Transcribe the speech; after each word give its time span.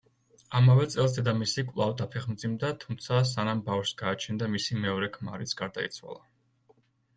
ამავე 0.59 0.85
წელს 0.93 1.11
დედამისი 1.17 1.63
კვლავ 1.67 1.93
დაფეხმძიმდა, 1.99 2.73
თუმცა 2.85 3.21
სანამ 3.33 3.63
ბავშვს 3.69 3.93
გააჩენდა 4.03 4.51
მისი 4.57 4.81
მეორე 4.89 5.13
ქმარიც 5.21 5.57
გარდაიცვალა. 5.63 6.23